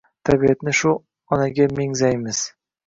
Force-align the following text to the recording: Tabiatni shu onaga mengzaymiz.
Tabiatni 0.29 0.73
shu 0.79 0.95
onaga 1.37 1.69
mengzaymiz. 1.77 2.45